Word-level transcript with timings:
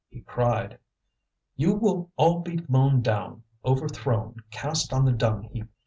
He 0.09 0.21
cried: 0.21 0.79
"You 1.55 1.75
will 1.75 2.09
all 2.15 2.39
be 2.39 2.65
mown 2.67 3.03
down, 3.03 3.43
overthrown, 3.63 4.37
cast 4.49 4.91
on 4.93 5.05
the 5.05 5.11
dung 5.11 5.43
heap. 5.43 5.67